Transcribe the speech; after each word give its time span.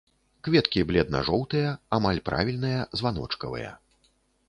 Кветкі 0.45 0.83
бледна-жоўтыя, 0.91 1.75
амаль 1.99 2.25
правільныя, 2.31 2.91
званочкавыя. 3.03 3.71